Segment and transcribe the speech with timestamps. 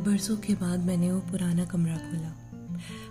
[0.00, 2.36] बरसों के बाद मैंने वो पुराना कमरा खोला।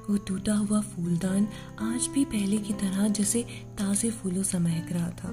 [0.10, 1.48] वो टूटा हुआ फूलदान
[1.80, 3.44] आज भी पहले की तरह जैसे
[3.78, 5.30] ताज़े फूलों से महक रहा था।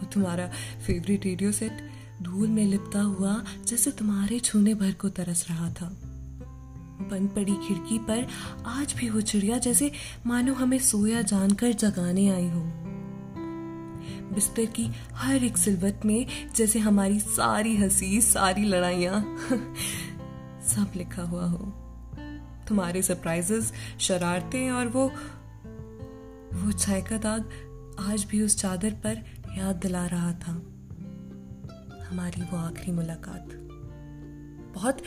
[0.00, 0.46] वो तुम्हारा
[0.86, 1.90] फेवरेट रेडियो सेट
[2.22, 5.88] धूल में लिपटा हुआ जैसे तुम्हारे छूने भर को तरस रहा था।
[7.10, 8.28] बंद पड़ी खिड़की पर
[8.66, 9.92] आज भी वो चिड़िया जैसे
[10.26, 12.70] मानो हमें सोया जानकर जगाने आई हो।
[14.34, 19.24] बिस्तर की हर एक सिलवट में जैसे हमारी सारी हँसी, सारी लड़ाइया।
[20.66, 21.72] सब लिखा हुआ हो।
[22.68, 25.06] तुम्हारे सरप्राइजेस शरारतें और वो
[26.54, 29.22] वो चाय का दाग आज भी उस चादर पर
[29.58, 30.52] याद दिला रहा था।
[32.10, 33.48] हमारी वो आखिरी मुलाकात।
[34.74, 35.02] बहुत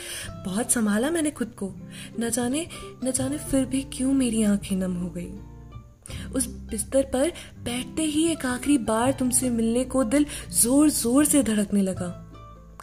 [0.46, 1.74] बहुत संभाला मैंने खुद को।
[2.20, 2.68] न जाने
[3.04, 5.32] न जाने फिर भी क्यों मेरी आँखें नम हो गई।
[6.36, 7.32] उस बिस्तर पर
[7.64, 12.08] बैठते ही एक आखिरी बार तुमसे मिलने को दिल ज़ोर ज़ोर से धड़कने लगा।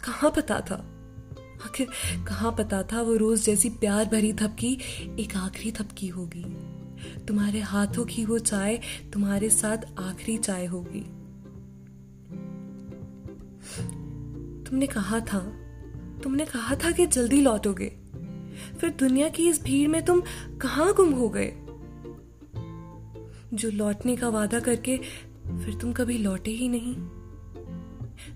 [0.03, 0.92] कहाँ पता था?
[1.65, 1.87] आखिर
[2.27, 4.77] कहाँ पता था वो रोज जैसी प्यार भरी थपकी
[5.19, 6.45] एक आखिरी थपकी होगी।
[7.27, 8.79] तुम्हारे हाथों की वो चाय
[9.13, 11.01] तुम्हारे साथ आखिरी चाय होगी।
[14.63, 15.39] तुमने कहा था,
[16.23, 17.91] तुमने कहा था कि जल्दी लौटोगे।
[18.79, 20.21] फिर दुनिया की इस भीड़ में तुम
[20.61, 21.53] कहाँ गुम हो गए?
[23.53, 24.97] जो लौटने का वादा करके
[25.43, 26.95] फिर तुम कभी लौटे ही नहीं।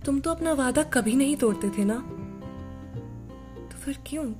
[0.06, 2.17] तुम तो अपना वादा कभी नहीं तोड़ते थे ना?
[3.88, 4.34] फिर क्यों?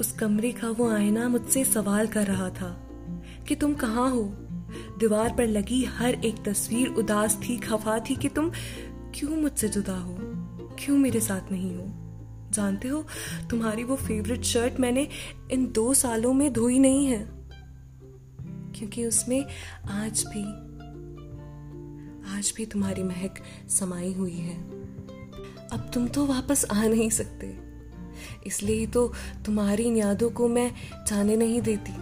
[0.00, 2.88] उस कमरे का वो आईना मुझसे सवाल कर रहा था
[3.48, 4.34] कि तुम कहाँ हो?
[4.98, 8.50] दीवार पर लगी हर एक तस्वीर उदास थी, खफा थी कि तुम
[9.14, 10.16] क्यों मुझसे जुदा हो?
[10.78, 11.84] क्यों मेरे साथ नहीं हो?
[12.50, 13.06] जानते हो,
[13.50, 15.08] तुम्हारी वो फेवरेट शर्ट मैंने
[15.50, 17.28] इन दो सालों में धोई नहीं है।
[18.74, 19.46] क्योंकि उसमें
[19.90, 20.42] आज भी
[22.36, 23.34] आज भी तुम्हारी महक
[23.68, 24.86] समाई हुई है।
[25.72, 27.54] अब तुम तो वापस आ नहीं सकते।
[28.46, 29.06] इसलिए तो
[29.44, 30.70] तुम्हारी यादों को मैं
[31.06, 31.92] जाने नहीं देती।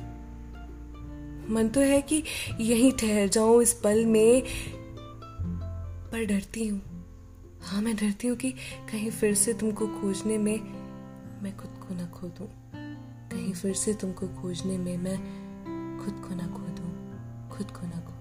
[1.53, 2.23] मन तो है कि
[2.61, 4.43] यहीं ठहर जाऊँ इस पल में,
[6.13, 6.81] पर डरती हूँ।
[7.63, 8.51] हाँ मैं डरती हूँ कि
[8.91, 10.59] कहीं फिर से तुमको खोजने में
[11.43, 12.49] मैं खुद को ना खो दूँ
[13.31, 15.17] कहीं फिर से तुमको खोजने में मैं
[15.99, 16.91] खुद को ना खो दूँ
[17.49, 18.14] खुद को ना खो